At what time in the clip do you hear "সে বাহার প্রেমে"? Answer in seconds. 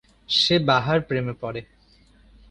0.29-1.33